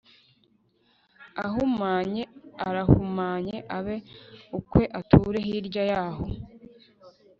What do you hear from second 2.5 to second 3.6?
arahumanye